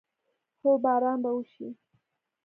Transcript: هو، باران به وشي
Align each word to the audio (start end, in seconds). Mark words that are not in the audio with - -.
هو، 0.61 0.71
باران 0.83 1.17
به 1.23 1.29
وشي 1.37 1.67